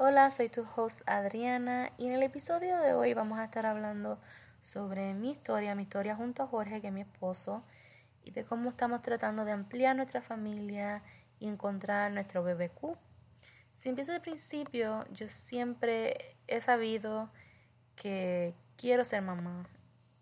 Hola, 0.00 0.30
soy 0.30 0.48
tu 0.48 0.64
host 0.76 1.02
Adriana 1.06 1.90
y 1.98 2.06
en 2.06 2.12
el 2.12 2.22
episodio 2.22 2.78
de 2.78 2.94
hoy 2.94 3.14
vamos 3.14 3.40
a 3.40 3.46
estar 3.46 3.66
hablando 3.66 4.20
sobre 4.60 5.12
mi 5.14 5.32
historia, 5.32 5.74
mi 5.74 5.82
historia 5.82 6.14
junto 6.14 6.44
a 6.44 6.46
Jorge, 6.46 6.80
que 6.80 6.86
es 6.86 6.92
mi 6.92 7.00
esposo, 7.00 7.64
y 8.22 8.30
de 8.30 8.44
cómo 8.44 8.70
estamos 8.70 9.02
tratando 9.02 9.44
de 9.44 9.50
ampliar 9.50 9.96
nuestra 9.96 10.22
familia 10.22 11.02
y 11.40 11.48
encontrar 11.48 12.12
nuestro 12.12 12.44
bebé 12.44 12.68
Q. 12.68 12.96
Si 13.74 13.88
empiezo 13.88 14.12
de 14.12 14.20
principio, 14.20 15.04
yo 15.10 15.26
siempre 15.26 16.36
he 16.46 16.60
sabido 16.60 17.32
que 17.96 18.54
quiero 18.76 19.04
ser 19.04 19.22
mamá 19.22 19.68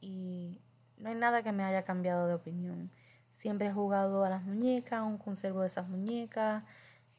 y 0.01 0.59
no 0.97 1.11
hay 1.11 1.17
nada 1.17 1.43
que 1.43 1.53
me 1.53 1.65
haya 1.65 1.85
cambiado 1.85 2.27
de 2.29 2.33
opinión. 2.33 2.91
Siempre 3.31 3.67
he 3.67 3.73
jugado 3.75 4.25
a 4.25 4.31
las 4.31 4.43
muñecas, 4.43 5.01
aún 5.01 5.19
conservo 5.19 5.65
esas 5.65 5.87
muñecas 5.87 6.65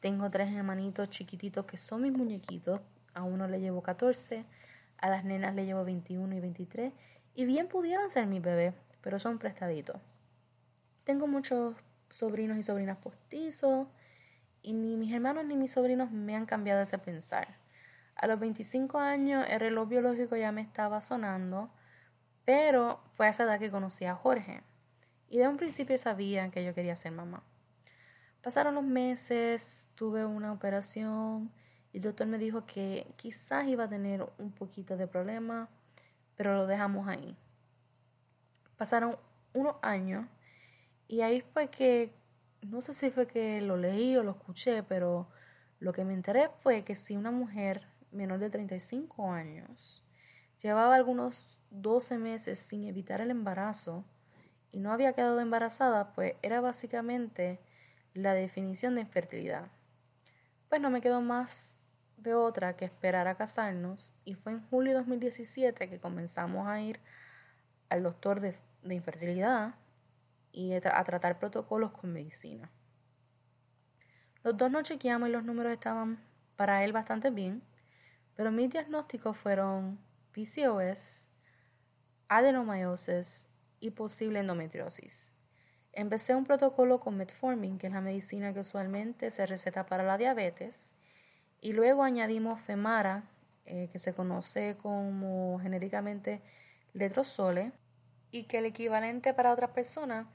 tengo 0.00 0.30
tres 0.30 0.52
hermanitos 0.52 1.10
chiquititos 1.10 1.64
que 1.66 1.76
son 1.76 2.02
mis 2.02 2.12
muñequitos. 2.12 2.80
A 3.14 3.22
uno 3.22 3.48
le 3.48 3.60
llevo 3.60 3.82
14, 3.82 4.44
a 4.98 5.08
las 5.08 5.24
nenas 5.24 5.54
le 5.54 5.66
llevo 5.66 5.84
21 5.84 6.36
y 6.36 6.40
23. 6.40 6.92
Y 7.34 7.44
bien 7.44 7.68
pudieran 7.68 8.10
ser 8.10 8.26
mi 8.26 8.38
bebé, 8.38 8.74
pero 9.00 9.18
son 9.18 9.38
prestaditos. 9.38 9.96
Tengo 11.04 11.26
muchos 11.26 11.74
sobrinos 12.10 12.58
y 12.58 12.62
sobrinas 12.62 12.98
postizos. 12.98 13.88
Y 14.62 14.72
ni 14.72 14.96
mis 14.96 15.12
hermanos 15.12 15.46
ni 15.46 15.56
mis 15.56 15.72
sobrinos 15.72 16.10
me 16.10 16.36
han 16.36 16.46
cambiado 16.46 16.82
ese 16.82 16.98
pensar. 16.98 17.56
A 18.14 18.26
los 18.26 18.38
25 18.40 18.98
años 18.98 19.46
el 19.48 19.60
reloj 19.60 19.88
biológico 19.88 20.36
ya 20.36 20.52
me 20.52 20.60
estaba 20.60 21.00
sonando, 21.00 21.70
pero 22.44 23.00
fue 23.12 23.26
a 23.26 23.30
esa 23.30 23.44
edad 23.44 23.58
que 23.58 23.70
conocí 23.70 24.04
a 24.04 24.14
Jorge. 24.14 24.62
Y 25.28 25.38
de 25.38 25.48
un 25.48 25.56
principio 25.56 25.96
sabía 25.98 26.50
que 26.50 26.64
yo 26.64 26.74
quería 26.74 26.96
ser 26.96 27.12
mamá. 27.12 27.42
Pasaron 28.48 28.76
los 28.76 28.84
meses, 28.84 29.90
tuve 29.94 30.24
una 30.24 30.52
operación 30.52 31.52
y 31.92 31.98
el 31.98 32.02
doctor 32.02 32.26
me 32.26 32.38
dijo 32.38 32.64
que 32.64 33.06
quizás 33.16 33.68
iba 33.68 33.84
a 33.84 33.88
tener 33.90 34.26
un 34.38 34.52
poquito 34.52 34.96
de 34.96 35.06
problema, 35.06 35.68
pero 36.34 36.56
lo 36.56 36.66
dejamos 36.66 37.08
ahí. 37.08 37.36
Pasaron 38.78 39.16
unos 39.52 39.74
años 39.82 40.24
y 41.08 41.20
ahí 41.20 41.42
fue 41.42 41.68
que, 41.68 42.14
no 42.62 42.80
sé 42.80 42.94
si 42.94 43.10
fue 43.10 43.26
que 43.26 43.60
lo 43.60 43.76
leí 43.76 44.16
o 44.16 44.22
lo 44.22 44.30
escuché, 44.30 44.82
pero 44.82 45.28
lo 45.78 45.92
que 45.92 46.06
me 46.06 46.14
enteré 46.14 46.48
fue 46.62 46.84
que 46.84 46.96
si 46.96 47.18
una 47.18 47.30
mujer 47.30 47.86
menor 48.12 48.38
de 48.38 48.48
35 48.48 49.30
años 49.30 50.02
llevaba 50.62 50.94
algunos 50.94 51.46
12 51.68 52.16
meses 52.16 52.58
sin 52.58 52.84
evitar 52.84 53.20
el 53.20 53.30
embarazo 53.30 54.06
y 54.72 54.78
no 54.78 54.90
había 54.90 55.12
quedado 55.12 55.38
embarazada, 55.38 56.14
pues 56.14 56.36
era 56.40 56.62
básicamente 56.62 57.60
la 58.14 58.34
definición 58.34 58.94
de 58.94 59.02
infertilidad. 59.02 59.68
Pues 60.68 60.80
no 60.80 60.90
me 60.90 61.00
quedó 61.00 61.20
más 61.20 61.80
de 62.16 62.34
otra 62.34 62.76
que 62.76 62.84
esperar 62.84 63.28
a 63.28 63.36
casarnos 63.36 64.14
y 64.24 64.34
fue 64.34 64.52
en 64.52 64.66
julio 64.68 64.92
de 64.92 64.98
2017 64.98 65.88
que 65.88 66.00
comenzamos 66.00 66.66
a 66.66 66.80
ir 66.80 67.00
al 67.88 68.02
doctor 68.02 68.40
de, 68.40 68.54
infertilidad 68.82 69.74
y 70.52 70.72
a 70.74 70.80
tratar 70.80 71.38
protocolos 71.38 71.92
con 71.92 72.12
medicina. 72.12 72.70
Los 74.42 74.56
dos 74.56 74.70
nos 74.70 74.84
chequeamos 74.84 75.28
y 75.28 75.32
los 75.32 75.44
números 75.44 75.72
estaban 75.72 76.18
para 76.56 76.84
él 76.84 76.92
bastante 76.92 77.30
bien, 77.30 77.62
pero 78.34 78.50
mis 78.50 78.70
diagnósticos 78.70 79.36
fueron 79.36 79.98
PCOS, 80.32 81.28
adenomyosis 82.28 83.48
y 83.80 83.90
posible 83.90 84.40
endometriosis. 84.40 85.32
Empecé 85.98 86.36
un 86.36 86.44
protocolo 86.44 87.00
con 87.00 87.16
metformin, 87.16 87.76
que 87.76 87.88
es 87.88 87.92
la 87.92 88.00
medicina 88.00 88.54
que 88.54 88.60
usualmente 88.60 89.32
se 89.32 89.46
receta 89.46 89.84
para 89.84 90.04
la 90.04 90.16
diabetes, 90.16 90.94
y 91.60 91.72
luego 91.72 92.04
añadimos 92.04 92.60
Femara, 92.60 93.24
eh, 93.64 93.88
que 93.90 93.98
se 93.98 94.14
conoce 94.14 94.76
como 94.80 95.58
genéricamente 95.58 96.40
letrozole, 96.92 97.72
y 98.30 98.44
que 98.44 98.58
el 98.58 98.66
equivalente 98.66 99.34
para 99.34 99.52
otras 99.52 99.70
personas 99.70 100.28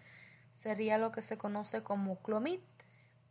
sería 0.51 0.97
lo 0.97 1.13
que 1.13 1.21
se 1.21 1.37
conoce 1.37 1.81
como 1.81 2.21
Clomid, 2.21 2.59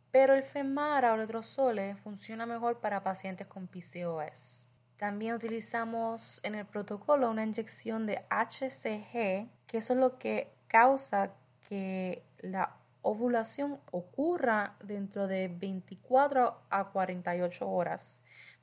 pero 0.09 0.33
el 0.33 0.41
Femara 0.41 1.13
o 1.13 1.17
letrozole 1.17 1.97
funciona 1.97 2.47
mejor 2.47 2.79
para 2.79 3.03
pacientes 3.03 3.45
con 3.45 3.67
PCOS. 3.67 4.65
También 4.97 5.35
utilizamos 5.35 6.39
en 6.41 6.55
el 6.55 6.65
protocolo 6.65 7.29
una 7.29 7.43
inyección 7.43 8.07
de 8.07 8.25
HCG, 8.31 9.51
que 9.67 9.77
eso 9.77 9.93
es 9.93 9.99
lo 9.99 10.17
que 10.17 10.51
causa 10.65 11.35
que 11.67 12.23
la 12.39 12.75
ovulación 13.01 13.79
ocurra 13.91 14.75
dentro 14.83 15.27
de 15.27 15.47
24 15.49 16.57
a 16.69 16.85
48 16.89 17.69
horas. 17.69 18.21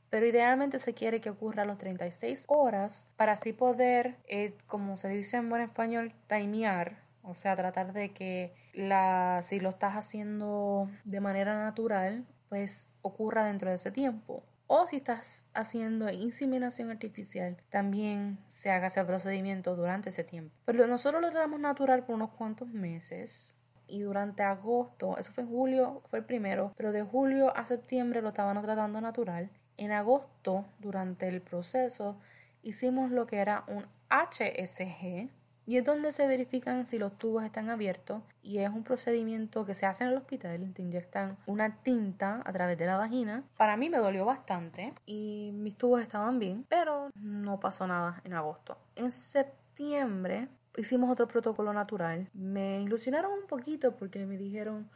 Pero 0.09 0.27
idealmente 0.27 0.79
se 0.81 0.95
quiere 0.95 1.21
que 1.21 1.31
ocurra 1.31 1.63
a 1.63 1.67
los 1.67 1.79
36 1.79 2.47
horas 2.49 3.07
para 3.17 3.33
así 3.33 3.53
poder, 3.53 4.17
eh, 4.27 4.55
como 4.67 4.97
se 4.97 5.09
dice 5.09 5.37
en 5.37 5.49
buen 5.49 5.63
español, 5.63 6.13
timear, 6.27 6.99
o 7.23 7.35
sea, 7.35 7.55
tratar 7.55 7.93
de 7.93 8.13
que 8.13 8.53
la, 8.73 9.41
si 9.45 9.61
lo 9.61 9.69
estás 9.69 9.95
haciendo 9.95 10.91
de 11.05 11.21
manera 11.21 11.57
natural, 11.63 12.27
pues 12.49 12.89
ocurra 13.03 13.45
dentro 13.45 13.69
de 13.69 13.77
ese 13.77 13.93
tiempo 13.93 14.43
o 14.73 14.87
si 14.87 14.95
estás 14.95 15.47
haciendo 15.53 16.09
inseminación 16.11 16.93
artificial, 16.93 17.57
también 17.71 18.39
se 18.47 18.71
haga 18.71 18.87
ese 18.87 19.05
procedimiento 19.05 19.75
durante 19.75 20.11
ese 20.11 20.23
tiempo. 20.23 20.55
Pero 20.65 20.87
nosotros 20.87 21.21
lo 21.21 21.29
tratamos 21.31 21.59
natural 21.59 22.05
por 22.05 22.15
unos 22.15 22.31
cuantos 22.31 22.69
meses 22.69 23.57
y 23.89 23.99
durante 24.03 24.45
agosto, 24.45 25.19
eso 25.19 25.33
fue 25.33 25.43
en 25.43 25.51
julio, 25.51 26.03
fue 26.09 26.21
el 26.21 26.25
primero, 26.25 26.73
pero 26.77 26.93
de 26.93 27.03
julio 27.03 27.53
a 27.57 27.65
septiembre 27.65 28.23
lo 28.23 28.29
estaban 28.29 28.63
tratando 28.63 29.01
natural. 29.01 29.51
En 29.77 29.91
agosto, 29.91 30.65
durante 30.79 31.27
el 31.27 31.43
proceso, 31.43 32.21
hicimos 32.63 33.11
lo 33.11 33.27
que 33.27 33.39
era 33.39 33.65
un 33.67 33.85
HSG, 34.09 35.31
y 35.71 35.77
es 35.77 35.85
donde 35.85 36.11
se 36.11 36.27
verifican 36.27 36.85
si 36.85 36.99
los 36.99 37.17
tubos 37.17 37.45
están 37.45 37.71
abiertos 37.71 38.23
y 38.43 38.59
es 38.59 38.71
un 38.71 38.83
procedimiento 38.83 39.65
que 39.65 39.77
se 39.77 39.87
hace 39.87 40.03
en 40.03 40.11
el 40.11 40.17
hospital, 40.17 40.73
te 40.75 40.83
inyectan 40.83 41.39
una 41.47 41.81
tinta 41.85 42.43
a 42.45 42.53
través 42.53 42.77
de 42.77 42.87
la 42.87 42.97
vagina. 42.97 43.45
Para 43.57 43.77
mí 43.77 43.89
me 43.89 43.99
dolió 43.99 44.25
bastante 44.25 44.93
y 45.07 45.53
mis 45.55 45.77
tubos 45.77 46.03
estaban 46.03 46.41
bien, 46.41 46.67
pero 46.69 47.11
no 47.15 47.61
pasó 47.61 47.87
nada 47.87 48.21
en 48.25 48.33
agosto. 48.33 48.79
En 48.97 49.13
septiembre 49.13 50.49
hicimos 50.77 51.09
otro 51.09 51.29
protocolo 51.29 51.73
natural. 51.73 52.29
Me 52.35 52.81
ilusionaron 52.81 53.33
un 53.33 53.47
poquito 53.47 53.95
porque 53.95 54.27
me 54.27 54.37
dijeron 54.37 54.91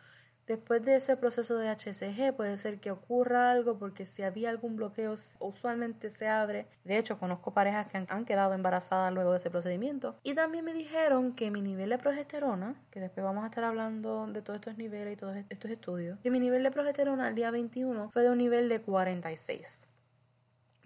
Después 0.46 0.84
de 0.84 0.96
ese 0.96 1.16
proceso 1.16 1.56
de 1.56 1.70
HCG 1.70 2.36
puede 2.36 2.58
ser 2.58 2.78
que 2.78 2.90
ocurra 2.90 3.50
algo 3.50 3.78
porque 3.78 4.04
si 4.04 4.22
había 4.22 4.50
algún 4.50 4.76
bloqueo 4.76 5.14
usualmente 5.38 6.10
se 6.10 6.28
abre. 6.28 6.66
De 6.84 6.98
hecho, 6.98 7.18
conozco 7.18 7.54
parejas 7.54 7.86
que 7.86 8.04
han, 8.06 8.24
quedado 8.26 8.52
embarazadas 8.52 9.12
luego 9.12 9.32
de 9.32 9.38
ese 9.38 9.50
procedimiento. 9.50 10.16
Y 10.22 10.34
también 10.34 10.66
me 10.66 10.74
dijeron 10.74 11.34
que 11.34 11.50
mi 11.50 11.62
nivel 11.62 11.88
de 11.88 11.96
progesterona, 11.96 12.74
que 12.90 13.00
después 13.00 13.24
vamos 13.24 13.42
a 13.44 13.46
estar 13.46 13.64
hablando 13.64 14.26
de 14.26 14.42
todos 14.42 14.58
estos 14.58 14.76
niveles 14.76 15.14
y 15.14 15.16
todos 15.16 15.36
estos 15.48 15.70
estudios, 15.70 16.18
que 16.20 16.30
mi 16.30 16.40
nivel 16.40 16.62
de 16.62 16.70
progesterona 16.70 17.28
al 17.28 17.34
día 17.34 17.50
21 17.50 18.10
fue 18.10 18.22
de 18.22 18.30
un 18.30 18.38
nivel 18.38 18.68
de 18.68 18.82
46. 18.82 19.88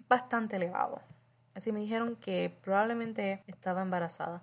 Bastante 0.07 0.55
elevado. 0.55 1.01
Así 1.53 1.73
me 1.73 1.81
dijeron 1.81 2.15
que 2.15 2.57
probablemente 2.63 3.43
estaba 3.47 3.81
embarazada. 3.81 4.41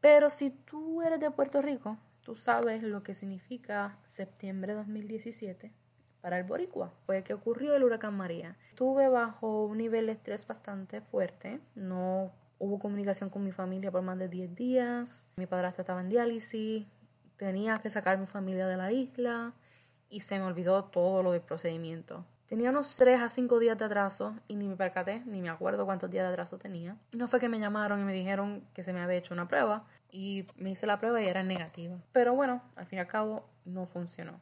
Pero 0.00 0.30
si 0.30 0.50
tú 0.50 1.02
eres 1.02 1.20
de 1.20 1.30
Puerto 1.30 1.60
Rico, 1.60 1.98
Tú 2.22 2.34
sabes 2.34 2.82
lo 2.82 3.02
que 3.02 3.14
significa 3.14 3.98
septiembre 4.06 4.72
de 4.72 4.78
2017 4.78 5.72
para 6.20 6.38
el 6.38 6.44
boricua. 6.44 6.92
Fue 7.06 7.22
que 7.22 7.34
ocurrió 7.34 7.74
el 7.74 7.84
huracán 7.84 8.16
María. 8.16 8.56
Estuve 8.68 9.08
bajo 9.08 9.64
un 9.64 9.78
nivel 9.78 10.06
de 10.06 10.12
estrés 10.12 10.46
bastante 10.46 11.00
fuerte. 11.00 11.60
No 11.74 12.32
hubo 12.58 12.78
comunicación 12.78 13.30
con 13.30 13.42
mi 13.42 13.52
familia 13.52 13.90
por 13.90 14.02
más 14.02 14.18
de 14.18 14.28
10 14.28 14.54
días. 14.54 15.28
Mi 15.36 15.46
padrastro 15.46 15.82
estaba 15.82 16.00
en 16.00 16.10
diálisis. 16.10 16.86
Tenía 17.36 17.78
que 17.78 17.90
sacar 17.90 18.16
a 18.16 18.20
mi 18.20 18.26
familia 18.26 18.66
de 18.66 18.76
la 18.76 18.92
isla. 18.92 19.54
Y 20.10 20.20
se 20.20 20.38
me 20.38 20.44
olvidó 20.44 20.84
todo 20.84 21.22
lo 21.22 21.32
del 21.32 21.40
procedimiento. 21.40 22.26
Tenía 22.50 22.70
unos 22.70 22.96
3 22.96 23.20
a 23.20 23.28
5 23.28 23.60
días 23.60 23.78
de 23.78 23.84
atraso 23.84 24.34
y 24.48 24.56
ni 24.56 24.66
me 24.66 24.74
percaté, 24.74 25.22
ni 25.24 25.40
me 25.40 25.50
acuerdo 25.50 25.86
cuántos 25.86 26.10
días 26.10 26.26
de 26.26 26.32
atraso 26.32 26.58
tenía. 26.58 26.96
No 27.12 27.28
fue 27.28 27.38
que 27.38 27.48
me 27.48 27.60
llamaron 27.60 28.00
y 28.00 28.02
me 28.02 28.12
dijeron 28.12 28.64
que 28.74 28.82
se 28.82 28.92
me 28.92 29.00
había 29.00 29.18
hecho 29.18 29.34
una 29.34 29.46
prueba 29.46 29.84
y 30.10 30.46
me 30.56 30.72
hice 30.72 30.84
la 30.88 30.98
prueba 30.98 31.22
y 31.22 31.28
era 31.28 31.44
negativa. 31.44 31.96
Pero 32.10 32.34
bueno, 32.34 32.60
al 32.74 32.86
fin 32.86 32.96
y 32.96 33.00
al 33.02 33.06
cabo 33.06 33.48
no 33.64 33.86
funcionó. 33.86 34.40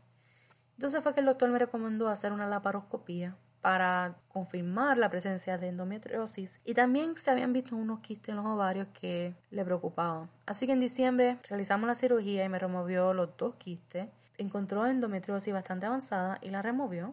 Entonces 0.79 1.03
fue 1.03 1.13
que 1.13 1.21
el 1.21 1.27
doctor 1.27 1.51
me 1.51 1.59
recomendó 1.59 2.09
hacer 2.09 2.33
una 2.33 2.47
laparoscopía 2.47 3.37
para 3.61 4.17
confirmar 4.29 4.97
la 4.97 5.11
presencia 5.11 5.59
de 5.59 5.69
endometriosis 5.69 6.63
y 6.65 6.73
también 6.73 7.15
se 7.15 7.31
habían 7.31 7.53
visto 7.53 7.77
unos 7.77 8.01
quistes 8.01 8.31
en 8.31 8.37
los 8.37 8.47
ovarios 8.47 8.89
que 8.99 9.35
le 9.51 9.67
preocupaban. 9.67 10.31
Así 10.47 10.65
que 10.65 10.73
en 10.73 10.81
diciembre 10.81 11.37
realizamos 11.47 11.87
la 11.87 11.95
cirugía 11.95 12.43
y 12.47 12.49
me 12.49 12.59
removió 12.59 13.13
los 13.13 13.37
dos 13.37 13.57
quistes. 13.57 14.09
Encontró 14.39 14.87
endometriosis 14.87 15.53
bastante 15.53 15.85
avanzada 15.85 16.39
y 16.41 16.49
la 16.49 16.63
removió. 16.63 17.13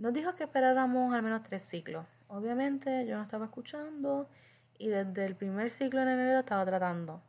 Nos 0.00 0.14
dijo 0.14 0.34
que 0.34 0.44
esperáramos 0.44 1.14
al 1.14 1.22
menos 1.22 1.42
tres 1.42 1.62
ciclos. 1.62 2.06
Obviamente 2.28 3.06
yo 3.06 3.18
no 3.18 3.22
estaba 3.22 3.44
escuchando 3.44 4.30
y 4.78 4.88
desde 4.88 5.26
el 5.26 5.36
primer 5.36 5.70
ciclo 5.70 6.00
en 6.00 6.08
enero 6.08 6.38
estaba 6.38 6.64
tratando. 6.64 7.22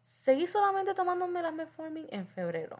Seguí 0.00 0.46
solamente 0.46 0.94
tomándome 0.94 1.42
las 1.42 1.52
metformin 1.52 2.06
en 2.08 2.26
febrero 2.26 2.78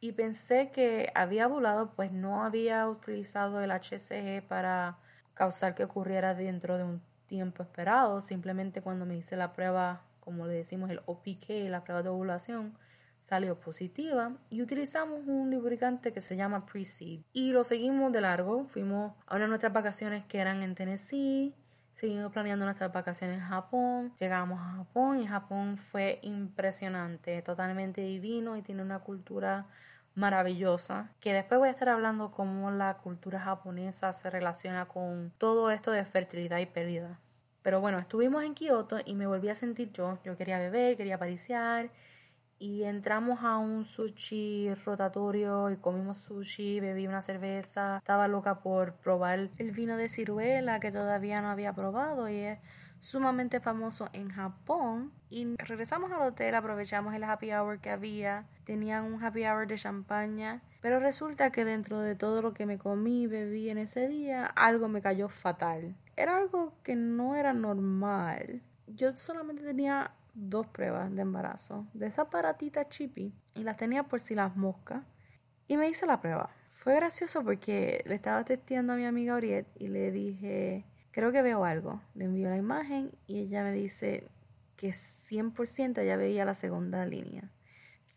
y 0.00 0.10
pensé 0.10 0.72
que 0.72 1.12
había 1.14 1.46
volado 1.46 1.92
pues 1.94 2.10
no 2.10 2.42
había 2.42 2.88
utilizado 2.88 3.60
el 3.60 3.70
HCG 3.70 4.42
para 4.48 4.98
causar 5.34 5.76
que 5.76 5.84
ocurriera 5.84 6.34
dentro 6.34 6.78
de 6.78 6.82
un 6.82 7.02
tiempo 7.26 7.62
esperado. 7.62 8.20
Simplemente 8.22 8.82
cuando 8.82 9.06
me 9.06 9.18
hice 9.18 9.36
la 9.36 9.52
prueba, 9.52 10.02
como 10.18 10.48
le 10.48 10.54
decimos 10.54 10.90
el 10.90 11.00
OPK, 11.06 11.68
la 11.68 11.84
prueba 11.84 12.02
de 12.02 12.08
ovulación, 12.08 12.76
salió 13.20 13.60
positiva 13.60 14.36
y 14.48 14.62
utilizamos 14.62 15.20
un 15.26 15.50
lubricante 15.50 16.12
que 16.12 16.20
se 16.20 16.36
llama 16.36 16.66
Pre-Seed 16.66 17.20
y 17.32 17.52
lo 17.52 17.64
seguimos 17.64 18.12
de 18.12 18.20
largo. 18.20 18.66
Fuimos 18.66 19.14
a 19.26 19.36
una 19.36 19.44
de 19.44 19.48
nuestras 19.48 19.72
vacaciones 19.72 20.24
que 20.24 20.38
eran 20.38 20.62
en 20.62 20.74
Tennessee, 20.74 21.54
seguimos 21.94 22.32
planeando 22.32 22.64
nuestras 22.64 22.92
vacaciones 22.92 23.38
en 23.38 23.44
Japón, 23.44 24.12
llegamos 24.18 24.58
a 24.60 24.76
Japón 24.76 25.20
y 25.22 25.26
Japón 25.26 25.76
fue 25.76 26.18
impresionante, 26.22 27.42
totalmente 27.42 28.00
divino 28.00 28.56
y 28.56 28.62
tiene 28.62 28.82
una 28.82 29.00
cultura 29.00 29.66
maravillosa, 30.14 31.12
que 31.20 31.32
después 31.32 31.58
voy 31.58 31.68
a 31.68 31.72
estar 31.72 31.88
hablando 31.88 32.30
cómo 32.30 32.70
la 32.70 32.98
cultura 32.98 33.38
japonesa 33.40 34.12
se 34.12 34.28
relaciona 34.28 34.86
con 34.86 35.32
todo 35.38 35.70
esto 35.70 35.92
de 35.92 36.04
fertilidad 36.04 36.58
y 36.58 36.66
pérdida. 36.66 37.18
Pero 37.62 37.80
bueno, 37.80 37.98
estuvimos 37.98 38.42
en 38.44 38.54
Kioto 38.54 38.98
y 39.04 39.14
me 39.14 39.26
volví 39.26 39.48
a 39.50 39.54
sentir 39.54 39.92
yo, 39.92 40.18
yo 40.24 40.36
quería 40.36 40.58
beber, 40.58 40.96
quería 40.96 41.18
pariciar 41.18 41.90
y 42.60 42.84
entramos 42.84 43.42
a 43.42 43.56
un 43.56 43.86
sushi 43.86 44.72
rotatorio 44.84 45.70
y 45.70 45.78
comimos 45.78 46.18
sushi, 46.18 46.78
bebí 46.78 47.06
una 47.06 47.22
cerveza, 47.22 47.96
estaba 47.96 48.28
loca 48.28 48.60
por 48.60 48.92
probar 48.96 49.48
el 49.56 49.70
vino 49.72 49.96
de 49.96 50.10
ciruela 50.10 50.78
que 50.78 50.92
todavía 50.92 51.40
no 51.40 51.48
había 51.48 51.72
probado 51.72 52.28
y 52.28 52.36
es 52.36 52.58
sumamente 52.98 53.60
famoso 53.60 54.10
en 54.12 54.28
Japón 54.28 55.10
y 55.30 55.56
regresamos 55.56 56.12
al 56.12 56.20
hotel, 56.20 56.54
aprovechamos 56.54 57.14
el 57.14 57.24
happy 57.24 57.50
hour 57.50 57.80
que 57.80 57.88
había, 57.88 58.46
tenían 58.64 59.10
un 59.10 59.24
happy 59.24 59.46
hour 59.46 59.66
de 59.66 59.76
champaña, 59.76 60.60
pero 60.82 61.00
resulta 61.00 61.50
que 61.50 61.64
dentro 61.64 62.00
de 62.00 62.14
todo 62.14 62.42
lo 62.42 62.52
que 62.52 62.66
me 62.66 62.76
comí 62.76 63.22
y 63.22 63.26
bebí 63.26 63.70
en 63.70 63.78
ese 63.78 64.06
día, 64.06 64.44
algo 64.44 64.88
me 64.88 65.00
cayó 65.00 65.30
fatal. 65.30 65.96
Era 66.14 66.36
algo 66.36 66.74
que 66.82 66.94
no 66.94 67.36
era 67.36 67.54
normal. 67.54 68.60
Yo 68.86 69.12
solamente 69.12 69.62
tenía 69.62 70.12
dos 70.34 70.66
pruebas 70.66 71.14
de 71.14 71.22
embarazo 71.22 71.86
de 71.92 72.06
esa 72.06 72.22
aparatita 72.22 72.88
chippy 72.88 73.32
y 73.54 73.62
las 73.62 73.76
tenía 73.76 74.04
por 74.04 74.20
si 74.20 74.34
las 74.34 74.56
moscas 74.56 75.04
y 75.68 75.76
me 75.76 75.88
hice 75.88 76.06
la 76.06 76.20
prueba. 76.20 76.50
Fue 76.70 76.94
gracioso 76.94 77.44
porque 77.44 78.02
le 78.06 78.14
estaba 78.14 78.44
testeando 78.44 78.92
a 78.92 78.96
mi 78.96 79.04
amiga 79.04 79.34
Oriet 79.34 79.66
y 79.78 79.88
le 79.88 80.10
dije, 80.10 80.84
creo 81.10 81.30
que 81.30 81.42
veo 81.42 81.64
algo. 81.64 82.00
Le 82.14 82.24
envío 82.24 82.48
la 82.48 82.56
imagen 82.56 83.12
y 83.26 83.38
ella 83.38 83.62
me 83.62 83.72
dice 83.72 84.28
que 84.76 84.90
100% 84.90 86.04
ya 86.04 86.16
veía 86.16 86.44
la 86.44 86.54
segunda 86.54 87.04
línea. 87.06 87.50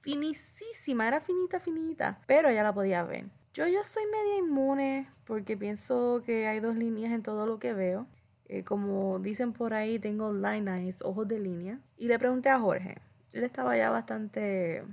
Finísima, 0.01 1.07
era 1.07 1.21
finita, 1.21 1.60
finita, 1.60 2.21
pero 2.25 2.50
ella 2.50 2.63
la 2.63 2.74
podía 2.74 3.04
ver. 3.04 3.25
Yo, 3.54 3.68
yo 3.68 3.83
soy 3.83 4.04
media 4.07 4.38
inmune 4.38 5.07
porque 5.25 5.56
pienso 5.56 6.24
que 6.25 6.48
hay 6.48 6.60
dos 6.60 6.75
líneas 6.75 7.12
en 7.12 7.21
todo 7.21 7.45
lo 7.45 7.60
que 7.60 7.74
veo. 7.74 8.07
Eh, 8.47 8.63
como 8.63 9.19
dicen 9.19 9.53
por 9.53 9.73
ahí, 9.73 9.99
tengo 9.99 10.33
line 10.33 10.69
eyes, 10.69 11.01
ojos 11.01 11.27
de 11.27 11.39
línea. 11.39 11.79
Y 11.97 12.07
le 12.07 12.19
pregunté 12.19 12.49
a 12.49 12.59
Jorge. 12.59 12.97
Él 13.31 13.43
estaba 13.43 13.75
ya 13.77 13.89
bastante 13.89 14.83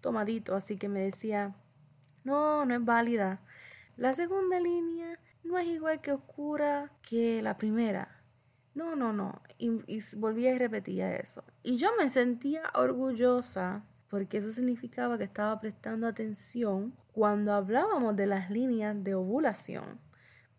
tomadito, 0.00 0.54
así 0.54 0.76
que 0.76 0.88
me 0.88 1.00
decía, 1.00 1.54
no, 2.24 2.64
no 2.64 2.74
es 2.74 2.84
válida. 2.84 3.40
La 3.96 4.14
segunda 4.14 4.60
línea 4.60 5.18
no 5.44 5.58
es 5.58 5.66
igual 5.66 6.00
que 6.00 6.12
oscura 6.12 6.92
que 7.02 7.40
la 7.42 7.56
primera. 7.56 8.22
No, 8.74 8.94
no, 8.94 9.12
no. 9.12 9.40
Y, 9.58 9.70
y 9.86 10.02
volvía 10.16 10.52
y 10.52 10.58
repetía 10.58 11.16
eso. 11.16 11.42
Y 11.62 11.78
yo 11.78 11.88
me 11.98 12.10
sentía 12.10 12.62
orgullosa 12.74 13.84
porque 14.10 14.38
eso 14.38 14.52
significaba 14.52 15.18
que 15.18 15.24
estaba 15.24 15.58
prestando 15.60 16.06
atención 16.06 16.94
cuando 17.12 17.54
hablábamos 17.54 18.14
de 18.16 18.26
las 18.26 18.50
líneas 18.50 19.02
de 19.02 19.14
ovulación. 19.14 19.98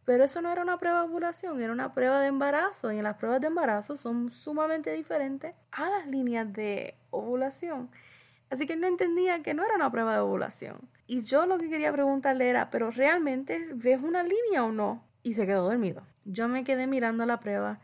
Pero 0.07 0.23
eso 0.23 0.41
no 0.41 0.49
era 0.49 0.61
una 0.61 0.77
prueba 0.77 1.01
de 1.01 1.09
ovulación, 1.09 1.61
era 1.61 1.73
una 1.73 1.93
prueba 1.93 2.21
de 2.21 2.27
embarazo. 2.27 2.93
Y 2.93 3.01
las 3.01 3.17
pruebas 3.17 3.41
de 3.41 3.47
embarazo 3.47 3.97
son 3.97 4.31
sumamente 4.31 4.93
diferentes 4.93 5.53
a 5.73 5.89
las 5.89 6.07
líneas 6.07 6.53
de 6.53 6.95
ovulación. 7.09 7.89
Así 8.49 8.65
que 8.65 8.77
no 8.77 8.87
entendía 8.87 9.43
que 9.43 9.53
no 9.53 9.65
era 9.65 9.75
una 9.75 9.91
prueba 9.91 10.13
de 10.13 10.19
ovulación. 10.19 10.77
Y 11.07 11.23
yo 11.23 11.45
lo 11.45 11.57
que 11.57 11.69
quería 11.69 11.91
preguntarle 11.91 12.47
era, 12.47 12.69
¿pero 12.69 12.89
realmente 12.89 13.67
ves 13.73 14.01
una 14.01 14.23
línea 14.23 14.63
o 14.63 14.71
no? 14.71 15.03
Y 15.23 15.33
se 15.33 15.45
quedó 15.45 15.65
dormido. 15.65 16.03
Yo 16.23 16.47
me 16.47 16.63
quedé 16.63 16.87
mirando 16.87 17.25
la 17.25 17.41
prueba 17.41 17.81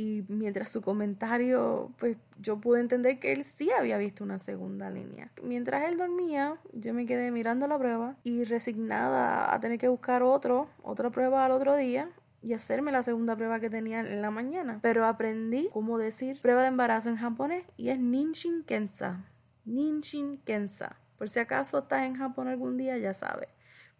y 0.00 0.24
mientras 0.28 0.72
su 0.72 0.80
comentario, 0.80 1.92
pues 1.98 2.16
yo 2.40 2.58
pude 2.58 2.80
entender 2.80 3.18
que 3.18 3.32
él 3.32 3.44
sí 3.44 3.70
había 3.70 3.98
visto 3.98 4.24
una 4.24 4.38
segunda 4.38 4.88
línea. 4.88 5.30
Mientras 5.42 5.84
él 5.90 5.98
dormía, 5.98 6.56
yo 6.72 6.94
me 6.94 7.04
quedé 7.04 7.30
mirando 7.30 7.66
la 7.66 7.78
prueba 7.78 8.16
y 8.24 8.44
resignada 8.44 9.52
a 9.52 9.60
tener 9.60 9.76
que 9.76 9.88
buscar 9.88 10.22
otro, 10.22 10.70
otra 10.82 11.10
prueba 11.10 11.44
al 11.44 11.52
otro 11.52 11.76
día 11.76 12.08
y 12.40 12.54
hacerme 12.54 12.92
la 12.92 13.02
segunda 13.02 13.36
prueba 13.36 13.60
que 13.60 13.68
tenía 13.68 14.00
en 14.00 14.22
la 14.22 14.30
mañana. 14.30 14.78
Pero 14.80 15.04
aprendí 15.04 15.68
cómo 15.70 15.98
decir 15.98 16.40
prueba 16.40 16.62
de 16.62 16.68
embarazo 16.68 17.10
en 17.10 17.16
japonés 17.16 17.66
y 17.76 17.90
es 17.90 17.98
Ninshin 17.98 18.64
Kensa. 18.64 19.26
Ninshin 19.66 20.38
Kensa. 20.46 20.96
Por 21.18 21.28
si 21.28 21.40
acaso 21.40 21.80
estás 21.80 22.06
en 22.06 22.14
Japón 22.14 22.48
algún 22.48 22.78
día, 22.78 22.96
ya 22.96 23.12
sabes. 23.12 23.50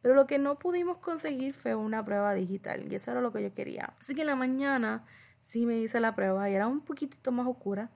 Pero 0.00 0.14
lo 0.14 0.26
que 0.26 0.38
no 0.38 0.58
pudimos 0.58 0.96
conseguir 0.96 1.52
fue 1.52 1.74
una 1.74 2.02
prueba 2.02 2.32
digital 2.32 2.90
y 2.90 2.94
eso 2.94 3.10
era 3.10 3.20
lo 3.20 3.34
que 3.34 3.42
yo 3.42 3.52
quería. 3.52 3.92
Así 4.00 4.14
que 4.14 4.22
en 4.22 4.28
la 4.28 4.36
mañana 4.36 5.04
sí 5.40 5.66
me 5.66 5.78
hice 5.78 6.00
la 6.00 6.14
prueba 6.14 6.48
y 6.50 6.54
era 6.54 6.66
un 6.66 6.80
poquitito 6.80 7.32
más 7.32 7.46
oscura. 7.46 7.90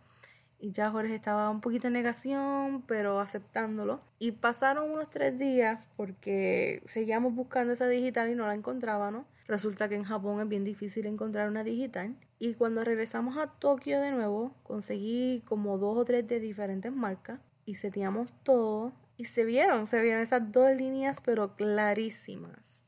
Y 0.58 0.72
ya 0.72 0.90
Jorge 0.90 1.14
estaba 1.14 1.50
un 1.50 1.60
poquito 1.60 1.88
en 1.88 1.92
negación, 1.92 2.82
pero 2.86 3.20
aceptándolo. 3.20 4.00
Y 4.18 4.32
pasaron 4.32 4.90
unos 4.90 5.10
tres 5.10 5.38
días 5.38 5.86
porque 5.96 6.82
seguíamos 6.86 7.34
buscando 7.34 7.74
esa 7.74 7.86
digital 7.86 8.30
y 8.30 8.34
no 8.34 8.46
la 8.46 8.54
encontrábamos. 8.54 9.26
Resulta 9.46 9.90
que 9.90 9.96
en 9.96 10.04
Japón 10.04 10.40
es 10.40 10.48
bien 10.48 10.64
difícil 10.64 11.04
encontrar 11.06 11.50
una 11.50 11.64
digital. 11.64 12.16
Y 12.38 12.54
cuando 12.54 12.82
regresamos 12.82 13.36
a 13.36 13.48
Tokio 13.48 14.00
de 14.00 14.12
nuevo, 14.12 14.54
conseguí 14.62 15.42
como 15.44 15.76
dos 15.76 15.98
o 15.98 16.04
tres 16.04 16.26
de 16.26 16.40
diferentes 16.40 16.92
marcas 16.92 17.40
y 17.66 17.74
seteamos 17.74 18.32
todo. 18.42 18.94
Y 19.16 19.26
se 19.26 19.44
vieron, 19.44 19.86
se 19.86 20.00
vieron 20.00 20.22
esas 20.22 20.50
dos 20.50 20.74
líneas, 20.74 21.20
pero 21.20 21.56
clarísimas. 21.56 22.83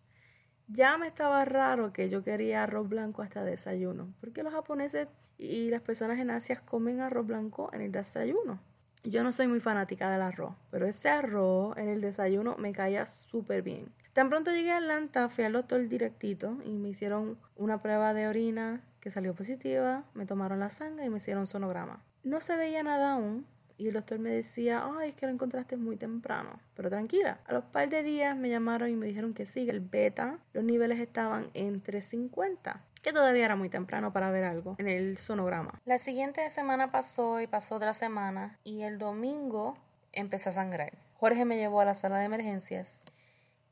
Ya 0.68 0.98
me 0.98 1.06
estaba 1.06 1.44
raro 1.44 1.92
que 1.92 2.08
yo 2.08 2.24
quería 2.24 2.64
arroz 2.64 2.88
blanco 2.88 3.22
hasta 3.22 3.44
desayuno, 3.44 4.12
porque 4.20 4.42
los 4.42 4.52
japoneses 4.52 5.06
y 5.38 5.70
las 5.70 5.80
personas 5.80 6.18
en 6.18 6.30
Asia 6.30 6.60
comen 6.64 7.00
arroz 7.00 7.26
blanco 7.26 7.70
en 7.72 7.82
el 7.82 7.92
desayuno. 7.92 8.58
Yo 9.04 9.22
no 9.22 9.30
soy 9.30 9.46
muy 9.46 9.60
fanática 9.60 10.10
del 10.10 10.22
arroz, 10.22 10.54
pero 10.72 10.86
ese 10.86 11.08
arroz 11.08 11.76
en 11.76 11.88
el 11.88 12.00
desayuno 12.00 12.56
me 12.58 12.72
caía 12.72 13.06
súper 13.06 13.62
bien. 13.62 13.92
Tan 14.12 14.28
pronto 14.28 14.50
llegué 14.50 14.72
a 14.72 14.78
Atlanta, 14.78 15.28
fui 15.28 15.44
al 15.44 15.52
doctor 15.52 15.86
directito 15.86 16.58
y 16.64 16.72
me 16.72 16.88
hicieron 16.88 17.38
una 17.54 17.80
prueba 17.80 18.14
de 18.14 18.26
orina 18.26 18.80
que 18.98 19.12
salió 19.12 19.34
positiva, 19.34 20.02
me 20.14 20.26
tomaron 20.26 20.58
la 20.58 20.70
sangre 20.70 21.06
y 21.06 21.10
me 21.10 21.18
hicieron 21.18 21.46
sonograma. 21.46 22.02
No 22.24 22.40
se 22.40 22.56
veía 22.56 22.82
nada 22.82 23.12
aún, 23.12 23.46
y 23.78 23.88
el 23.88 23.94
doctor 23.94 24.18
me 24.18 24.30
decía, 24.30 24.84
ay, 24.98 25.10
es 25.10 25.14
que 25.14 25.26
lo 25.26 25.32
encontraste 25.32 25.76
muy 25.76 25.96
temprano. 25.96 26.60
Pero 26.74 26.88
tranquila, 26.88 27.40
a 27.46 27.52
los 27.52 27.64
par 27.64 27.88
de 27.88 28.02
días 28.02 28.36
me 28.36 28.48
llamaron 28.48 28.90
y 28.90 28.96
me 28.96 29.06
dijeron 29.06 29.34
que 29.34 29.46
sí, 29.46 29.66
el 29.68 29.80
beta, 29.80 30.38
los 30.52 30.64
niveles 30.64 31.00
estaban 31.00 31.46
entre 31.54 32.00
50 32.00 32.82
que 33.06 33.12
todavía 33.12 33.44
era 33.44 33.54
muy 33.54 33.68
temprano 33.68 34.12
para 34.12 34.32
ver 34.32 34.42
algo 34.42 34.74
en 34.78 34.88
el 34.88 35.16
sonograma. 35.16 35.80
La 35.84 35.98
siguiente 35.98 36.50
semana 36.50 36.88
pasó 36.88 37.40
y 37.40 37.46
pasó 37.46 37.76
otra 37.76 37.94
semana 37.94 38.58
y 38.64 38.82
el 38.82 38.98
domingo 38.98 39.78
empecé 40.12 40.48
a 40.48 40.52
sangrar. 40.52 40.98
Jorge 41.14 41.44
me 41.44 41.56
llevó 41.56 41.80
a 41.80 41.84
la 41.84 41.94
sala 41.94 42.18
de 42.18 42.24
emergencias 42.24 43.02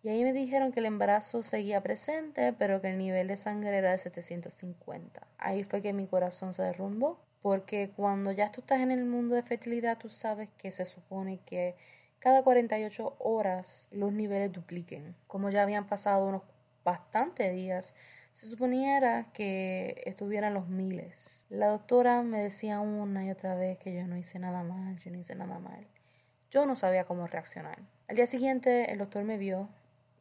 y 0.05 0.11
ahí 0.11 0.23
me 0.23 0.33
dijeron 0.33 0.71
que 0.71 0.79
el 0.79 0.87
embarazo 0.87 1.43
seguía 1.43 1.83
presente, 1.83 2.53
pero 2.53 2.81
que 2.81 2.91
el 2.91 2.99
nivel 2.99 3.27
de 3.27 3.37
sangre 3.37 3.77
era 3.77 3.91
de 3.91 3.99
750. 3.99 5.27
Ahí 5.39 5.65
fue 5.65 5.83
que 5.83 5.93
mi 5.93 6.07
corazón 6.07 6.53
se 6.53 6.63
derrumbó 6.63 7.19
porque 7.45 7.91
cuando 7.95 8.33
ya 8.33 8.51
tú 8.51 8.63
estás 8.63 8.81
en 8.81 8.91
el 8.91 9.05
mundo 9.05 9.35
de 9.35 9.43
fertilidad, 9.43 9.99
tú 9.99 10.09
sabes 10.09 10.49
que 10.57 10.73
se 10.73 10.87
supone 10.87 11.41
que 11.45 11.77
cada 12.19 12.43
48 12.43 13.17
horas 13.19 13.87
los 13.91 14.15
niveles 14.15 14.51
dupliquen. 14.51 15.15
Como 15.27 15.51
ya 15.51 15.63
habían 15.63 15.87
pasado 15.87 16.27
unos 16.27 16.41
bastantes 16.87 17.55
días, 17.55 17.95
se 18.33 18.47
suponiera 18.47 19.31
que 19.35 20.03
estuvieran 20.07 20.55
los 20.55 20.69
miles. 20.69 21.45
La 21.51 21.67
doctora 21.67 22.23
me 22.23 22.39
decía 22.39 22.81
una 22.81 23.27
y 23.27 23.31
otra 23.31 23.55
vez 23.55 23.77
que 23.77 23.95
yo 23.95 24.07
no 24.07 24.17
hice 24.17 24.39
nada 24.39 24.63
mal, 24.63 24.99
yo 25.01 25.11
no 25.11 25.19
hice 25.19 25.35
nada 25.35 25.59
mal. 25.59 25.87
Yo 26.51 26.65
no 26.65 26.77
sabía 26.77 27.05
cómo 27.05 27.27
reaccionar. 27.27 27.79
Al 28.09 28.17
día 28.17 28.27
siguiente 28.27 28.91
el 28.91 28.97
doctor 28.97 29.23
me 29.23 29.37
vio, 29.37 29.69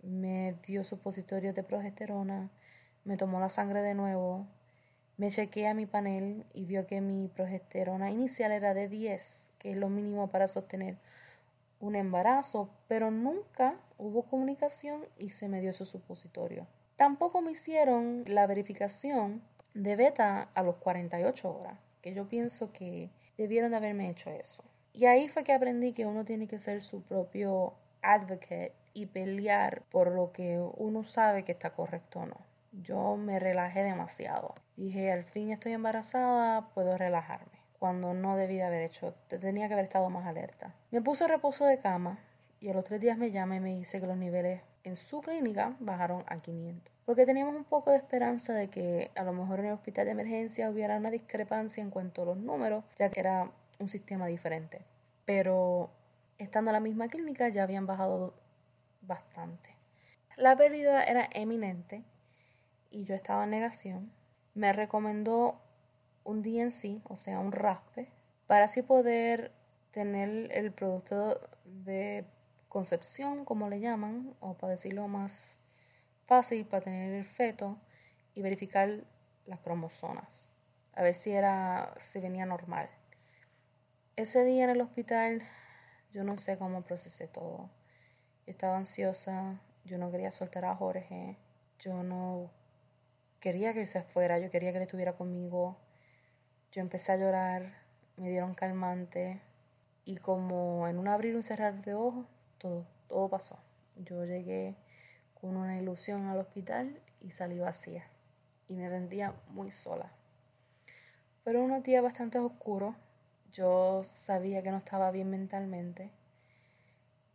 me 0.02 0.58
dio 0.68 0.84
supositorios 0.84 1.56
de 1.56 1.64
progesterona, 1.64 2.50
me 3.06 3.16
tomó 3.16 3.40
la 3.40 3.48
sangre 3.48 3.82
de 3.82 3.94
nuevo, 3.94 4.46
me 5.18 5.30
chequeé 5.30 5.68
a 5.68 5.74
mi 5.74 5.86
panel 5.86 6.46
y 6.54 6.66
vio 6.66 6.88
que 6.88 7.02
mi 7.02 7.28
progesterona 7.28 8.12
inicial 8.12 8.52
era 8.52 8.74
de 8.74 8.88
10, 8.88 9.52
que 9.60 9.72
es 9.72 9.78
lo 9.78 9.90
mínimo 9.90 10.30
para 10.30 10.48
sostener 10.48 10.98
un 11.80 11.96
embarazo, 11.96 12.70
pero 12.88 13.12
nunca 13.12 13.76
hubo 13.98 14.24
comunicación 14.24 15.06
y 15.18 15.30
se 15.30 15.50
me 15.50 15.62
dio 15.62 15.74
su 15.74 15.86
supositorio. 15.86 16.66
Tampoco 16.96 17.42
me 17.42 17.52
hicieron 17.52 18.24
la 18.26 18.48
verificación 18.48 19.42
de 19.74 19.96
beta 19.96 20.50
a 20.54 20.64
los 20.64 20.78
48 20.78 21.52
horas, 21.52 21.78
que 22.02 22.14
yo 22.14 22.28
pienso 22.28 22.72
que 22.72 23.10
debieron 23.38 23.72
de 23.72 23.78
haberme 23.78 24.10
hecho 24.10 24.30
eso. 24.32 24.64
Y 24.94 25.06
ahí 25.06 25.28
fue 25.28 25.44
que 25.44 25.54
aprendí 25.54 25.92
que 25.92 26.06
uno 26.06 26.24
tiene 26.24 26.48
que 26.48 26.60
ser 26.60 26.82
su 26.82 27.02
propio 27.02 27.74
advocate 28.02 28.74
y 28.94 29.08
pelear 29.08 29.82
por 29.90 30.12
lo 30.12 30.32
que 30.32 30.60
uno 30.78 31.04
sabe 31.04 31.44
que 31.44 31.52
está 31.52 31.72
correcto 31.72 32.20
o 32.20 32.26
no. 32.28 32.53
Yo 32.82 33.18
me 33.18 33.40
relajé 33.40 33.84
demasiado. 33.84 34.56
Dije, 34.76 35.12
al 35.12 35.24
fin 35.24 35.52
estoy 35.52 35.74
embarazada, 35.74 36.70
puedo 36.74 36.98
relajarme. 36.98 37.62
Cuando 37.78 38.14
no 38.14 38.36
debía 38.36 38.68
haber 38.68 38.84
hecho, 38.84 39.14
tenía 39.28 39.68
que 39.68 39.74
haber 39.74 39.86
estado 39.86 40.10
más 40.10 40.26
alerta. 40.26 40.74
Me 40.90 41.02
puse 41.02 41.28
reposo 41.28 41.66
de 41.66 41.80
cama 41.80 42.18
y 42.60 42.70
a 42.70 42.74
los 42.74 42.84
tres 42.86 43.02
días 43.02 43.18
me 43.18 43.32
llama 43.32 43.58
y 43.58 43.60
me 43.60 43.76
dice 43.76 44.00
que 44.00 44.08
los 44.08 44.18
niveles 44.18 44.62
en 44.84 44.96
su 44.96 45.22
clínica 45.22 45.76
bajaron 45.80 46.24
a 46.28 46.40
500. 46.40 46.94
Porque 47.06 47.26
teníamos 47.26 47.56
un 47.56 47.66
poco 47.66 47.92
de 47.92 47.98
esperanza 47.98 48.54
de 48.54 48.70
que 48.70 49.12
a 49.16 49.24
lo 49.24 49.34
mejor 49.34 49.60
en 49.60 49.68
el 49.68 49.74
hospital 49.74 50.06
de 50.06 50.12
emergencia 50.12 50.70
hubiera 50.70 50.98
una 50.98 51.12
discrepancia 51.12 51.84
en 51.84 51.90
cuanto 51.90 52.22
a 52.22 52.26
los 52.26 52.38
números, 52.38 52.84
ya 52.98 53.10
que 53.10 53.20
era 53.20 53.52
un 53.80 53.90
sistema 53.90 54.28
diferente. 54.28 54.82
Pero 55.26 55.90
estando 56.38 56.72
en 56.72 56.74
la 56.74 56.80
misma 56.80 57.08
clínica 57.10 57.50
ya 57.50 57.64
habían 57.64 57.86
bajado 57.86 58.34
bastante. 59.02 59.76
La 60.38 60.56
pérdida 60.56 61.04
era 61.04 61.30
eminente 61.34 62.04
y 62.94 63.06
yo 63.06 63.16
estaba 63.16 63.44
en 63.44 63.50
negación. 63.50 64.14
Me 64.54 64.72
recomendó 64.72 65.60
un 66.24 66.44
DNC, 66.44 67.02
o 67.10 67.18
sea, 67.18 67.40
un 67.40 67.52
raspe, 67.52 68.12
para 68.48 68.66
así 68.66 68.84
poder 68.84 69.52
tener 69.92 70.56
el 70.56 70.72
producto 70.72 71.42
de 71.66 72.26
concepción, 72.70 73.46
como 73.46 73.68
le 73.68 73.80
llaman, 73.80 74.36
o 74.40 74.54
para 74.54 74.72
decirlo 74.72 75.08
más 75.08 75.60
fácil, 76.28 76.66
para 76.66 76.84
tener 76.84 77.14
el 77.14 77.26
feto 77.26 77.78
y 78.34 78.44
verificar 78.44 79.04
las 79.46 79.60
cromosomas, 79.60 80.50
a 80.94 81.02
ver 81.02 81.16
si 81.16 81.32
era 81.32 81.94
si 81.98 82.20
venía 82.20 82.46
normal. 82.46 82.90
Ese 84.16 84.46
día 84.46 84.66
en 84.66 84.70
el 84.70 84.82
hospital 84.82 85.42
yo 86.12 86.24
no 86.24 86.38
sé 86.38 86.60
cómo 86.60 86.84
procesé 86.84 87.28
todo. 87.28 87.72
estaba 88.46 88.78
ansiosa, 88.78 89.60
yo 89.84 89.98
no 89.98 90.12
quería 90.12 90.32
soltar 90.32 90.66
a 90.66 90.76
Jorge, 90.76 91.38
yo 91.80 92.04
no 92.04 92.52
quería 93.44 93.74
que 93.74 93.82
él 93.82 93.88
se 93.88 94.04
fuera, 94.04 94.40
yo 94.40 94.50
quería 94.50 94.72
que 94.72 94.78
él 94.78 94.84
estuviera 94.84 95.18
conmigo. 95.18 95.78
Yo 96.72 96.80
empecé 96.80 97.12
a 97.12 97.18
llorar, 97.18 97.74
me 98.16 98.30
dieron 98.30 98.54
calmante 98.54 99.42
y 100.06 100.16
como 100.16 100.88
en 100.88 100.98
un 100.98 101.10
abrir 101.10 101.34
y 101.34 101.36
un 101.36 101.44
cerrar 101.44 101.84
de 101.84 101.94
ojos, 101.94 102.26
todo, 102.58 102.88
todo 103.10 103.28
pasó. 103.28 103.60
Yo 103.98 104.24
llegué 104.24 104.78
con 105.34 105.58
una 105.58 105.78
ilusión 105.78 106.26
al 106.28 106.40
hospital 106.40 107.02
y 107.20 107.32
salí 107.32 107.60
vacía 107.60 108.08
y 108.70 108.76
me 108.76 108.90
sentía 108.90 109.34
muy 109.50 109.72
sola. 109.72 110.10
Fueron 111.44 111.64
unos 111.64 111.84
días 111.84 112.02
bastante 112.02 112.40
oscuros. 112.40 112.96
Yo 113.52 114.06
sabía 114.06 114.64
que 114.64 114.72
no 114.72 114.78
estaba 114.78 115.12
bien 115.12 115.30
mentalmente, 115.30 116.12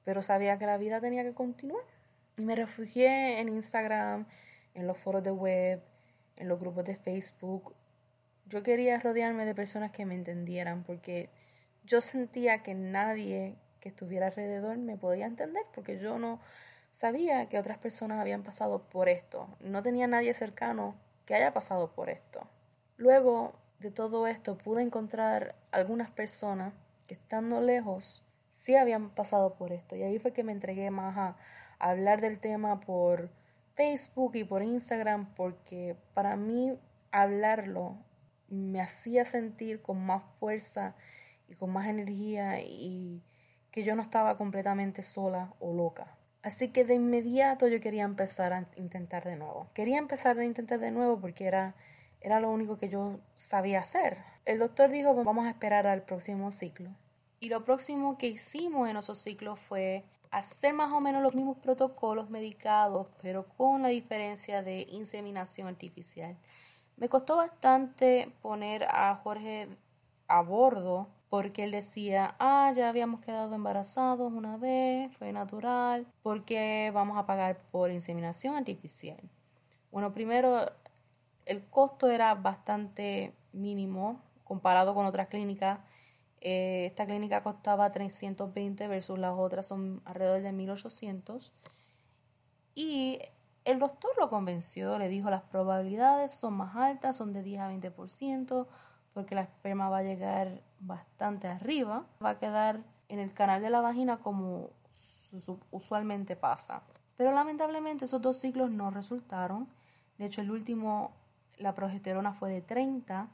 pero 0.05 0.23
sabía 0.23 0.59
que 0.59 0.65
la 0.65 0.79
vida 0.79 1.03
tenía 1.03 1.23
que 1.23 1.35
continuar. 1.35 1.85
Y 2.38 2.47
me 2.47 2.57
refugié 2.57 3.41
en 3.41 3.50
Instagram, 3.50 4.27
en 4.73 4.87
los 4.87 4.97
foros 4.97 5.23
de 5.23 5.33
web, 5.33 5.83
en 6.38 6.49
los 6.49 6.59
grupos 6.59 6.85
de 6.85 6.97
Facebook. 6.97 7.75
Yo 8.47 8.62
quería 8.62 8.99
rodearme 8.99 9.45
de 9.45 9.54
personas 9.54 9.92
que 9.92 10.07
me 10.07 10.14
entendieran 10.14 10.85
porque 10.85 11.30
yo 11.85 12.00
sentía 12.00 12.62
que 12.62 12.75
nadie 12.75 13.57
que 13.80 13.90
estuviera 13.90 14.26
alrededor 14.26 14.76
me 14.78 14.97
podía 14.97 15.26
entender 15.26 15.62
porque 15.75 15.99
yo 15.99 16.18
no 16.18 16.40
sabía 16.92 17.49
que 17.49 17.59
otras 17.59 17.78
personas 17.78 18.18
habían 18.18 18.42
pasado 18.42 18.88
por 18.88 19.09
esto. 19.09 19.57
No 19.61 19.83
tenía 19.83 20.07
nadie 20.07 20.35
cercano 20.35 20.97
que 21.26 21.35
haya 21.35 21.52
pasado 21.52 21.92
por 21.92 22.11
esto. 22.11 22.49
Luego 22.97 23.52
de 23.78 23.90
todo 23.90 24.26
esto 24.26 24.59
pude 24.59 24.83
encontrar 24.83 25.54
algunas 25.71 26.11
personas 26.11 26.75
que 27.07 27.14
estando 27.14 27.61
lejos 27.61 28.25
sí 28.50 28.76
habían 28.76 29.11
pasado 29.11 29.54
por 29.54 29.73
esto 29.73 29.95
y 29.95 30.02
ahí 30.02 30.18
fue 30.18 30.33
que 30.33 30.42
me 30.42 30.52
entregué 30.52 30.90
más 30.90 31.16
a, 31.16 31.37
hablar 31.80 32.21
del 32.21 32.40
tema 32.40 32.80
por 32.80 33.30
Facebook 33.78 34.35
y 34.35 34.42
por 34.42 34.64
Instagram 34.64 35.32
porque 35.37 35.97
para 36.12 36.35
mí 36.35 36.76
hablarlo 37.12 37.97
me 38.49 38.80
hacía 38.80 39.25
sentir 39.25 39.82
con 39.82 40.04
más 40.04 40.25
fuerza 40.40 40.97
y 41.49 41.54
con 41.54 41.70
más 41.70 41.87
energía 41.87 42.61
y 42.61 43.23
que 43.70 43.85
yo 43.85 43.94
no 43.94 44.02
estaba 44.02 44.37
completamente 44.37 45.04
sola 45.04 45.54
o 45.61 45.73
loca. 45.73 46.18
Así 46.42 46.70
que 46.70 46.85
de 46.85 46.94
inmediato 46.94 47.68
yo 47.68 47.80
quería 47.80 48.02
empezar 48.02 48.52
a 48.52 48.66
intentar 48.75 49.25
de 49.25 49.37
nuevo. 49.37 49.70
Quería 49.75 49.99
empezar 49.99 50.37
a 50.40 50.44
intentar 50.44 50.80
de 50.80 50.90
nuevo 50.90 51.20
porque 51.20 51.47
era, 51.47 51.76
era 52.20 52.40
lo 52.40 52.50
único 52.50 52.78
que 52.78 52.88
yo 52.88 53.20
sabía 53.37 53.78
hacer. 53.78 54.18
El 54.44 54.58
doctor 54.58 54.90
dijo, 54.90 55.14
vamos 55.23 55.47
a 55.47 55.50
esperar 55.50 55.87
al 55.87 56.02
próximo 56.02 56.50
ciclo. 56.50 56.90
Y 57.38 57.49
lo 57.49 57.64
próximo 57.64 58.18
que 58.18 58.26
hicimos 58.26 58.90
en 58.90 58.97
esos 58.97 59.18
ciclos 59.18 59.61
fue 59.61 60.04
hacer 60.30 60.75
más 60.75 60.92
o 60.92 61.00
menos 61.00 61.23
los 61.23 61.35
mismos 61.35 61.58
protocolos 61.58 62.30
medicados, 62.30 63.08
pero 63.23 63.47
con 63.56 63.82
la 63.82 63.88
diferencia 63.88 64.62
de 64.62 64.87
inseminación 64.90 65.68
artificial. 65.68 66.37
Me 66.97 67.08
costó 67.08 67.37
bastante 67.37 68.32
poner 68.42 68.85
a 68.85 69.14
Jorge 69.23 69.68
a 70.26 70.42
bordo 70.42 71.08
porque 71.30 71.64
él 71.64 71.73
decía, 71.73 72.35
ah, 72.38 72.73
ya 72.75 72.88
habíamos 72.88 73.20
quedado 73.20 73.54
embarazados 73.54 74.32
una 74.32 74.56
vez, 74.56 75.14
fue 75.16 75.32
natural, 75.32 76.06
porque 76.23 76.90
vamos 76.94 77.18
a 77.18 77.26
pagar 77.26 77.61
por 77.70 77.90
inseminación 77.90 78.56
artificial. 78.56 79.20
Bueno, 79.92 80.12
primero, 80.12 80.70
el 81.44 81.64
costo 81.66 82.08
era 82.08 82.35
bastante 82.35 83.35
mínimo 83.52 84.23
comparado 84.44 84.94
con 84.94 85.06
otras 85.06 85.28
clínicas 85.28 85.80
eh, 86.40 86.87
esta 86.87 87.07
clínica 87.07 87.42
costaba 87.42 87.90
320 87.90 88.88
versus 88.88 89.18
las 89.18 89.35
otras 89.37 89.66
son 89.66 90.02
alrededor 90.04 90.42
de 90.42 90.52
1800. 90.52 91.52
Y 92.75 93.18
el 93.64 93.78
doctor 93.78 94.11
lo 94.18 94.30
convenció, 94.30 94.99
le 94.99 95.09
dijo 95.09 95.30
las 95.30 95.42
probabilidades 95.42 96.33
son 96.33 96.54
más 96.54 96.76
altas, 96.76 97.16
son 97.16 97.33
de 97.33 97.42
10 97.42 97.61
a 97.61 97.73
20%, 97.73 98.66
porque 99.12 99.35
la 99.35 99.42
esperma 99.42 99.88
va 99.88 99.99
a 99.99 100.02
llegar 100.02 100.62
bastante 100.80 101.49
arriba, 101.49 102.07
va 102.25 102.30
a 102.30 102.38
quedar 102.38 102.80
en 103.09 103.18
el 103.18 103.35
canal 103.35 103.61
de 103.61 103.71
la 103.71 103.80
vagina 103.80 104.18
como 104.18 104.71
usualmente 105.71 106.37
pasa. 106.37 106.83
Pero 107.16 107.33
lamentablemente 107.33 108.04
esos 108.04 108.23
dos 108.23 108.38
ciclos 108.38 108.71
no 108.71 108.90
resultaron. 108.90 109.68
De 110.18 110.26
hecho, 110.26 110.40
el 110.40 110.50
último, 110.50 111.12
la 111.57 111.75
progesterona 111.75 112.33
fue 112.33 112.50
de 112.50 112.62
30, 112.62 113.28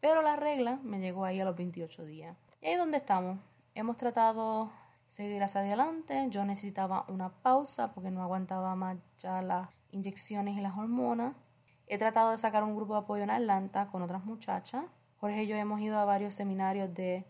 pero 0.00 0.22
la 0.22 0.36
regla 0.36 0.78
me 0.82 1.00
llegó 1.00 1.24
ahí 1.24 1.40
a 1.40 1.44
los 1.44 1.56
28 1.56 2.04
días. 2.04 2.36
Y 2.60 2.66
ahí 2.66 2.72
es 2.72 2.78
donde 2.78 2.98
estamos. 2.98 3.38
Hemos 3.74 3.96
tratado 3.96 4.70
seguir 5.08 5.42
hacia 5.42 5.60
adelante. 5.60 6.26
Yo 6.30 6.44
necesitaba 6.44 7.04
una 7.08 7.30
pausa 7.30 7.92
porque 7.92 8.10
no 8.10 8.22
aguantaba 8.22 8.74
más 8.76 8.98
ya 9.18 9.42
las 9.42 9.68
inyecciones 9.90 10.56
y 10.56 10.60
las 10.60 10.76
hormonas. 10.76 11.34
He 11.86 11.98
tratado 11.98 12.30
de 12.30 12.38
sacar 12.38 12.62
un 12.64 12.76
grupo 12.76 12.94
de 12.94 13.00
apoyo 13.00 13.22
en 13.22 13.30
Atlanta 13.30 13.88
con 13.90 14.02
otras 14.02 14.24
muchachas. 14.24 14.84
Jorge 15.20 15.44
y 15.44 15.46
yo 15.46 15.56
hemos 15.56 15.80
ido 15.80 15.98
a 15.98 16.04
varios 16.04 16.34
seminarios 16.34 16.92
de 16.94 17.26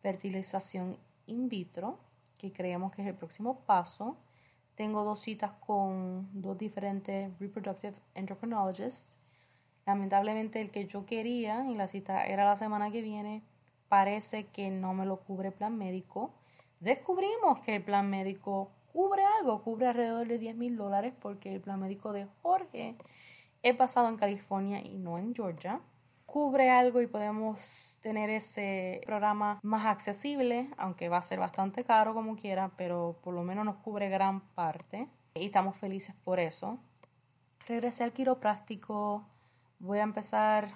fertilización 0.00 0.98
in 1.26 1.48
vitro, 1.48 1.98
que 2.38 2.52
creemos 2.52 2.92
que 2.92 3.02
es 3.02 3.08
el 3.08 3.14
próximo 3.14 3.60
paso. 3.60 4.18
Tengo 4.74 5.04
dos 5.04 5.20
citas 5.20 5.52
con 5.52 6.28
dos 6.32 6.58
diferentes 6.58 7.38
reproductive 7.38 7.94
endocrinologists. 8.14 9.18
Lamentablemente 9.86 10.60
el 10.60 10.70
que 10.70 10.86
yo 10.86 11.04
quería 11.06 11.66
y 11.68 11.74
la 11.74 11.88
cita 11.88 12.24
era 12.24 12.44
la 12.44 12.56
semana 12.56 12.90
que 12.90 13.02
viene 13.02 13.42
parece 13.88 14.46
que 14.46 14.70
no 14.70 14.94
me 14.94 15.06
lo 15.06 15.20
cubre 15.20 15.48
el 15.48 15.54
plan 15.54 15.76
médico. 15.76 16.34
Descubrimos 16.80 17.60
que 17.60 17.76
el 17.76 17.82
plan 17.82 18.08
médico 18.08 18.70
cubre 18.92 19.22
algo, 19.38 19.62
cubre 19.62 19.86
alrededor 19.86 20.28
de 20.28 20.38
10 20.38 20.56
mil 20.56 20.76
dólares 20.76 21.12
porque 21.20 21.52
el 21.54 21.60
plan 21.60 21.80
médico 21.80 22.12
de 22.12 22.26
Jorge 22.42 22.96
es 23.62 23.76
basado 23.76 24.08
en 24.08 24.16
California 24.16 24.80
y 24.80 24.98
no 24.98 25.18
en 25.18 25.34
Georgia. 25.34 25.80
Cubre 26.26 26.70
algo 26.70 27.02
y 27.02 27.06
podemos 27.06 27.98
tener 28.02 28.30
ese 28.30 29.02
programa 29.04 29.60
más 29.62 29.84
accesible, 29.84 30.70
aunque 30.78 31.08
va 31.08 31.18
a 31.18 31.22
ser 31.22 31.38
bastante 31.38 31.84
caro 31.84 32.14
como 32.14 32.36
quiera, 32.36 32.70
pero 32.76 33.18
por 33.22 33.34
lo 33.34 33.42
menos 33.42 33.64
nos 33.64 33.76
cubre 33.76 34.08
gran 34.08 34.40
parte 34.54 35.08
y 35.34 35.46
estamos 35.46 35.76
felices 35.76 36.14
por 36.24 36.40
eso. 36.40 36.78
Regresé 37.68 38.04
al 38.04 38.12
quiropráctico, 38.12 39.26
voy 39.82 39.98
a 39.98 40.02
empezar 40.02 40.68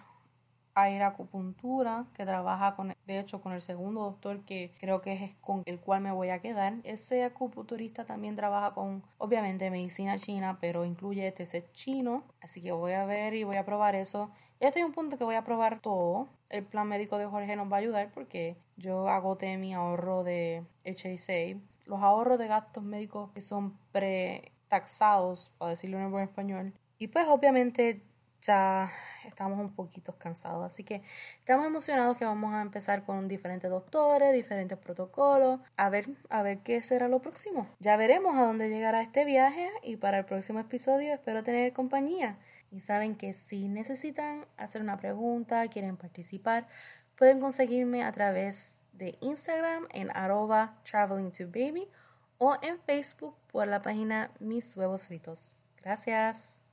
a 0.75 0.91
ir 0.91 1.03
a 1.03 1.07
acupuntura, 1.09 2.05
que 2.13 2.27
trabaja 2.27 2.77
con, 2.77 2.95
de 3.07 3.19
hecho, 3.19 3.41
con 3.41 3.55
el 3.55 3.63
segundo 3.63 4.03
doctor 4.03 4.45
que 4.45 4.75
creo 4.79 5.01
que 5.01 5.15
es 5.15 5.35
con 5.37 5.63
el 5.65 5.81
cual 5.81 6.03
me 6.03 6.13
voy 6.13 6.29
a 6.29 6.41
quedar. 6.41 6.75
Ese 6.85 7.25
acupunturista 7.25 8.05
también 8.05 8.37
trabaja 8.37 8.75
con, 8.75 9.03
obviamente, 9.17 9.71
medicina 9.71 10.19
china, 10.19 10.59
pero 10.61 10.85
incluye 10.85 11.33
TC 11.33 11.73
chino, 11.73 12.25
así 12.43 12.61
que 12.61 12.73
voy 12.73 12.93
a 12.93 13.07
ver 13.07 13.33
y 13.33 13.45
voy 13.45 13.57
a 13.57 13.65
probar 13.65 13.95
eso. 13.95 14.31
Ya 14.61 14.69
estoy 14.69 14.83
en 14.83 14.89
un 14.89 14.93
punto 14.93 15.17
que 15.17 15.25
voy 15.25 15.37
a 15.37 15.45
probar 15.45 15.81
todo. 15.81 16.29
El 16.51 16.65
plan 16.65 16.89
médico 16.89 17.17
de 17.17 17.27
Jorge 17.27 17.57
nos 17.57 17.73
va 17.73 17.77
a 17.77 17.81
ayudar 17.81 18.11
porque 18.13 18.59
yo 18.77 19.09
agoté 19.09 19.57
mi 19.57 19.73
ahorro 19.73 20.25
de 20.25 20.67
HSA. 20.85 21.59
Los 21.87 22.03
ahorros 22.03 22.39
de 22.39 22.49
gastos 22.49 22.85
médicos 22.85 23.31
que 23.33 23.41
son 23.41 23.79
pre-taxados, 23.93 25.53
para 25.57 25.71
decirlo 25.71 25.99
en 25.99 26.11
buen 26.11 26.25
español. 26.25 26.75
Y 26.99 27.09
pues 27.09 27.29
obviamente 27.29 28.03
ya 28.41 28.91
estamos 29.27 29.59
un 29.59 29.75
poquito 29.75 30.17
cansados. 30.19 30.65
Así 30.65 30.85
que 30.85 31.03
estamos 31.39 31.67
emocionados 31.67 32.17
que 32.17 32.25
vamos 32.25 32.55
a 32.55 32.63
empezar 32.63 33.05
con 33.05 33.29
diferentes 33.29 33.71
doctores, 33.71 34.33
diferentes 34.33 34.79
protocolos, 34.79 35.61
a 35.77 35.91
ver, 35.91 36.09
a 36.29 36.43
ver 36.43 36.59
qué 36.59 36.83
será 36.83 37.09
lo 37.09 37.21
próximo. 37.21 37.69
Ya 37.79 37.97
veremos 37.97 38.37
a 38.37 38.43
dónde 38.43 38.69
llegará 38.69 39.01
este 39.03 39.25
viaje 39.25 39.71
y 39.83 39.97
para 39.97 40.19
el 40.19 40.25
próximo 40.25 40.61
episodio 40.61 41.13
espero 41.13 41.43
tener 41.43 41.73
compañía. 41.73 42.39
Y 42.71 42.81
saben 42.81 43.17
que 43.17 43.33
si 43.33 43.69
necesitan 43.69 44.47
hacer 44.57 44.83
una 44.83 44.99
pregunta, 44.99 45.67
quieren 45.69 45.97
participar, 45.97 46.67
pueden 47.17 47.41
conseguirme 47.41 48.05
a 48.05 48.13
través 48.13 48.77
de 48.93 49.19
Instagram 49.21 49.87
en 49.93 50.11
arroba 50.17 50.79
traveling 50.83 51.31
to 51.31 51.47
baby 51.47 51.89
o 52.39 52.57
en 52.63 52.79
Facebook 52.81 53.37
por 53.51 53.67
la 53.67 53.83
página 53.83 54.31
Mis 54.41 54.77
Huevos 54.77 55.07
Fritos. 55.07 55.55
Gracias. 55.83 56.66